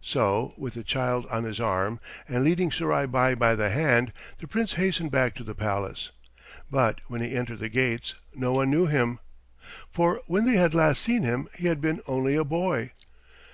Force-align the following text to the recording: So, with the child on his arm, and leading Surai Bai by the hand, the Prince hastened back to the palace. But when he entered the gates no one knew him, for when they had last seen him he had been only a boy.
So, 0.00 0.54
with 0.56 0.72
the 0.72 0.82
child 0.82 1.26
on 1.26 1.44
his 1.44 1.60
arm, 1.60 2.00
and 2.26 2.42
leading 2.44 2.70
Surai 2.72 3.04
Bai 3.04 3.34
by 3.34 3.54
the 3.54 3.68
hand, 3.68 4.10
the 4.38 4.48
Prince 4.48 4.72
hastened 4.80 5.10
back 5.10 5.34
to 5.34 5.44
the 5.44 5.54
palace. 5.54 6.12
But 6.70 7.02
when 7.08 7.20
he 7.20 7.36
entered 7.36 7.58
the 7.58 7.68
gates 7.68 8.14
no 8.34 8.52
one 8.54 8.70
knew 8.70 8.86
him, 8.86 9.18
for 9.90 10.22
when 10.28 10.46
they 10.46 10.56
had 10.56 10.72
last 10.72 11.02
seen 11.02 11.24
him 11.24 11.50
he 11.58 11.66
had 11.66 11.82
been 11.82 12.00
only 12.06 12.36
a 12.36 12.42
boy. 12.42 12.92